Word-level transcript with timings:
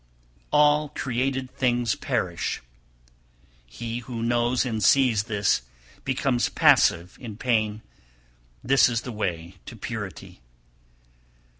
277. 0.51 0.89
`All 0.89 0.95
created 0.99 1.51
things 1.51 1.93
perish,' 1.93 2.59
he 3.67 3.99
who 3.99 4.23
knows 4.23 4.65
and 4.65 4.83
sees 4.83 5.25
this 5.25 5.61
becomes 6.03 6.49
passive 6.49 7.19
in 7.21 7.37
pain; 7.37 7.83
this 8.63 8.89
is 8.89 9.01
the 9.01 9.11
way 9.11 9.57
to 9.67 9.75
purity. 9.75 10.41